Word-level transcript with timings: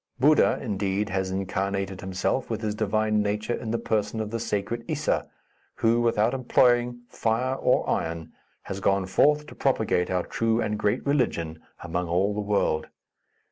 Buddha, 0.19 0.57
indeed, 0.59 1.09
has 1.09 1.29
incarnated 1.29 2.01
himself, 2.01 2.49
with 2.49 2.61
his 2.61 2.73
divine 2.73 3.21
nature, 3.21 3.53
in 3.53 3.69
the 3.69 3.77
person 3.77 4.19
of 4.19 4.31
the 4.31 4.39
sacred 4.39 4.83
Issa, 4.87 5.29
who, 5.75 6.01
without 6.01 6.33
employing 6.33 7.01
fire 7.07 7.53
or 7.53 7.87
iron, 7.87 8.33
has 8.63 8.79
gone 8.79 9.05
forth 9.05 9.45
to 9.45 9.53
propagate 9.53 10.09
our 10.09 10.23
true 10.23 10.59
and 10.59 10.79
great 10.79 11.05
religion 11.05 11.59
among 11.83 12.07
all 12.07 12.33
the 12.33 12.41
world. 12.41 12.87